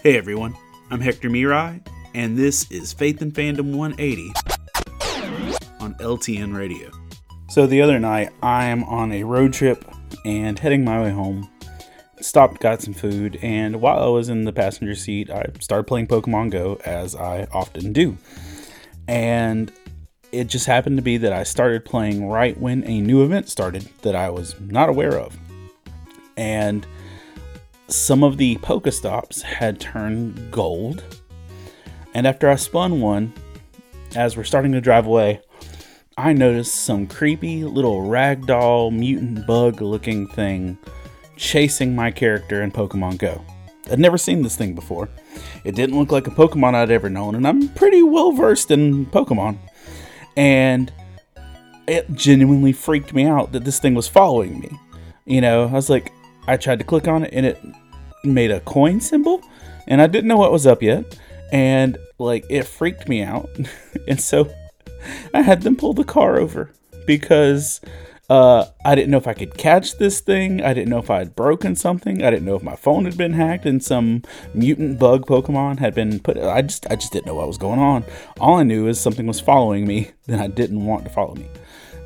[0.00, 0.56] Hey everyone,
[0.92, 4.32] I'm Hector Mirai, and this is Faith and Fandom 180
[5.80, 6.88] on LTN Radio.
[7.48, 9.84] So the other night, I am on a road trip
[10.24, 11.50] and heading my way home.
[12.20, 16.06] Stopped, got some food, and while I was in the passenger seat, I started playing
[16.06, 18.16] Pokemon Go as I often do.
[19.08, 19.72] And
[20.30, 23.88] it just happened to be that I started playing right when a new event started
[24.02, 25.36] that I was not aware of.
[26.36, 26.86] And
[27.88, 31.02] some of the Pokestops had turned gold.
[32.14, 33.32] And after I spun one,
[34.14, 35.40] as we're starting to drive away,
[36.16, 40.78] I noticed some creepy little ragdoll mutant bug looking thing
[41.36, 43.44] chasing my character in Pokemon Go.
[43.90, 45.08] I'd never seen this thing before.
[45.64, 49.06] It didn't look like a Pokemon I'd ever known, and I'm pretty well versed in
[49.06, 49.58] Pokemon.
[50.36, 50.92] And
[51.86, 54.78] it genuinely freaked me out that this thing was following me.
[55.24, 56.12] You know, I was like,
[56.48, 57.62] I tried to click on it and it
[58.24, 59.42] made a coin symbol,
[59.86, 61.18] and I didn't know what was up yet.
[61.52, 63.48] And like, it freaked me out.
[64.08, 64.50] and so
[65.32, 66.72] I had them pull the car over
[67.06, 67.80] because
[68.30, 70.62] uh, I didn't know if I could catch this thing.
[70.62, 72.22] I didn't know if I had broken something.
[72.22, 74.22] I didn't know if my phone had been hacked and some
[74.52, 76.36] mutant bug Pokemon had been put.
[76.38, 78.04] I just, I just didn't know what was going on.
[78.40, 81.48] All I knew is something was following me that I didn't want to follow me.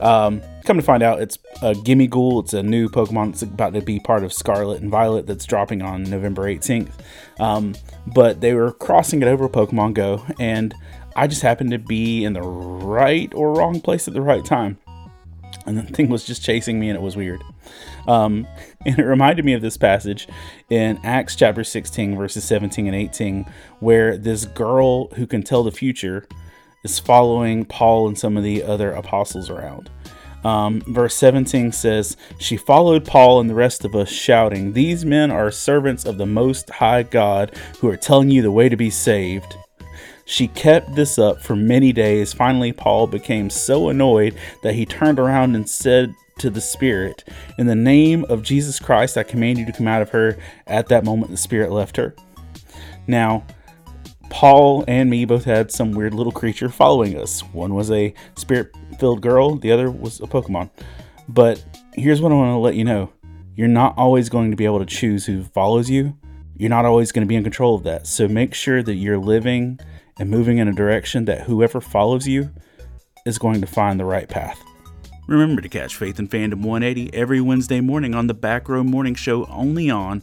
[0.00, 2.42] Um, come to find out, it's a Gimmighoul.
[2.44, 5.82] It's a new Pokemon that's about to be part of Scarlet and Violet that's dropping
[5.82, 6.92] on November 18th.
[7.40, 7.74] Um,
[8.06, 10.74] but they were crossing it over Pokemon Go, and
[11.14, 14.78] I just happened to be in the right or wrong place at the right time
[15.66, 17.42] and the thing was just chasing me and it was weird
[18.08, 18.46] um,
[18.86, 20.28] and it reminded me of this passage
[20.70, 23.46] in acts chapter 16 verses 17 and 18
[23.80, 26.26] where this girl who can tell the future
[26.84, 29.90] is following paul and some of the other apostles around
[30.44, 35.30] um, verse 17 says she followed paul and the rest of us shouting these men
[35.30, 38.90] are servants of the most high god who are telling you the way to be
[38.90, 39.56] saved
[40.24, 42.32] she kept this up for many days.
[42.32, 47.24] Finally, Paul became so annoyed that he turned around and said to the Spirit,
[47.58, 50.38] In the name of Jesus Christ, I command you to come out of her.
[50.66, 52.14] At that moment, the Spirit left her.
[53.06, 53.44] Now,
[54.32, 57.42] Paul and me both had some weird little creature following us.
[57.52, 60.70] One was a spirit filled girl, the other was a Pokemon.
[61.28, 61.62] But
[61.92, 63.12] here's what I want to let you know
[63.54, 66.16] you're not always going to be able to choose who follows you.
[66.56, 68.06] You're not always going to be in control of that.
[68.06, 69.78] So make sure that you're living
[70.18, 72.50] and moving in a direction that whoever follows you
[73.26, 74.58] is going to find the right path.
[75.28, 79.14] Remember to catch Faith and Fandom 180 every Wednesday morning on the Back Row Morning
[79.14, 80.22] Show only on